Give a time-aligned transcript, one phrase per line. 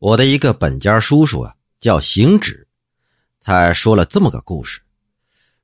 [0.00, 2.66] 我的一个本家叔叔啊，叫行止，
[3.38, 4.80] 他说了这么个故事：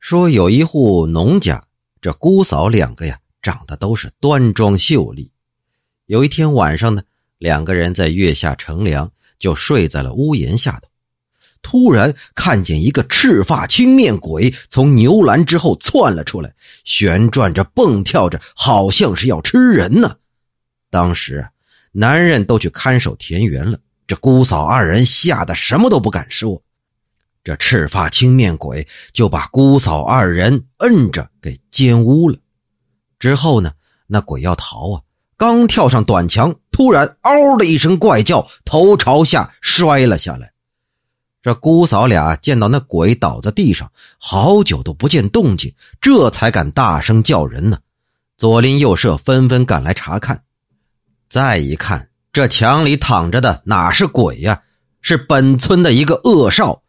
[0.00, 1.64] 说有一户农家，
[2.00, 5.30] 这姑嫂两个呀，长得都是端庄秀丽。
[6.06, 7.00] 有一天晚上呢，
[7.38, 9.08] 两个人在月下乘凉，
[9.38, 10.88] 就睡在了屋檐下头。
[11.62, 20.16] 突然看见一个赤发青面鬼从牛栏之后窜了出来，旋转着蹦跳着，好像是要吃人呢。
[20.90, 21.48] 当时
[21.92, 23.78] 男人都去看守田园了。
[24.06, 26.62] 这姑嫂二人吓得什么都不敢说，
[27.42, 32.38] 这赤发青面鬼就把姑嫂二人摁着给奸污了。
[33.18, 33.72] 之后呢，
[34.06, 35.02] 那鬼要逃啊，
[35.38, 40.52] 刚跳上短墙，突然嗷的一声怪叫，头朝下摔了下来。
[41.42, 47.78] 这姑嫂俩见到那鬼倒在地上，好久都不见动静，这才敢大声叫人呢。
[48.36, 50.42] 左邻右舍纷纷赶来查看，
[51.28, 52.08] 再一看。
[52.34, 54.60] 这墙里躺着的哪是鬼呀？
[55.02, 56.82] 是本村的一个恶少，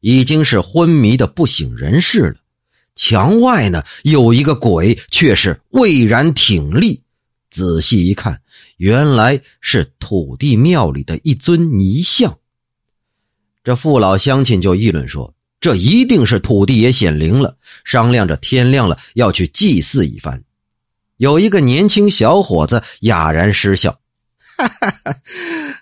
[0.00, 2.34] 已经是昏迷的不省人事了。
[2.94, 7.00] 墙外呢有一个鬼，却是巍然挺立。
[7.50, 8.42] 仔细一看，
[8.76, 12.36] 原来是土地庙里的一尊泥像。
[13.64, 20.44] 这父老乡亲就议论说：“这一定是土地爷显灵了。”商量着天亮了要去祭祀一番。
[21.16, 23.98] 有一个年轻小伙子哑然失笑。
[24.68, 25.16] 哈哈哈！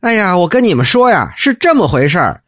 [0.00, 2.42] 哎呀，我跟你们说呀，是这么回事儿。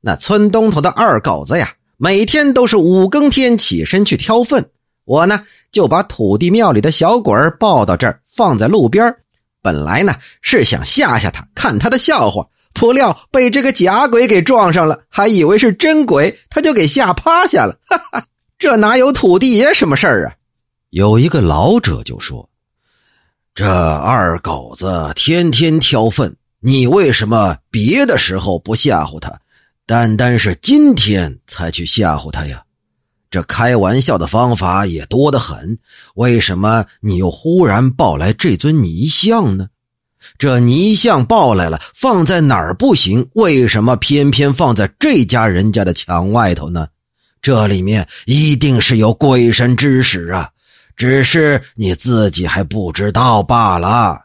[0.00, 4.70] 那村东头的二狗子呀，每天都是五更天起身去挑粪。
[5.04, 9.14] 我呢，就把土地庙里的小鬼儿抱到这儿，放在路边
[9.60, 17.78] 本来呢是想吓吓他，看他的笑话，不料被这个假鬼给撞上了，还以为是真鬼，他就给吓趴下了。
[17.88, 18.24] 哈哈，
[18.58, 20.34] 这哪有土地爷什么事儿啊？
[20.90, 22.48] 有一个老者就说。
[23.54, 29.38] 这二狗子天天挑粪，你为什么别的时候不吓唬他，
[29.84, 32.62] 单单是今天才去吓唬他呀？
[33.30, 35.78] 这开玩笑的方法也多得很，
[36.14, 39.68] 为什么你又忽然抱来这尊泥像呢？
[40.38, 43.28] 这泥像抱来了，放在哪儿不行？
[43.34, 46.88] 为什么偏偏放在这家人家的墙外头呢？
[47.42, 50.48] 这里面一定是有鬼神之使啊！
[51.02, 54.24] 只是你自己还不知道罢了。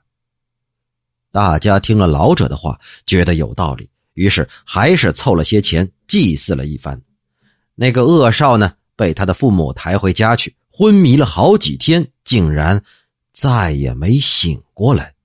[1.32, 7.02] 大家听了老者的话，觉得有道理，于是还是凑了些钱祭祀了一番。
[7.74, 12.80] 那个恶少呢，被他的父母抬回家去，昏迷了好几天，竟然
[13.34, 15.16] 再也没醒过来。